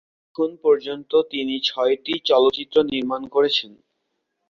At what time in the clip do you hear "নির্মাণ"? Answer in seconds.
2.91-3.21